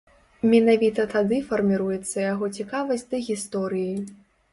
[0.51, 3.93] Менавіта тады фарміруецца яго цікавасць да гісторыі.